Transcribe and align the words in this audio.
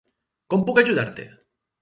Com 0.53 0.63
puc 0.69 0.81
ajudar-te? 0.83 1.27